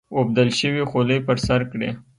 اوبدل 0.17 0.49
شوې 0.59 0.83
خولۍ 0.89 1.19
پر 1.27 1.37
سر 1.47 1.61
کړي. 1.71 1.89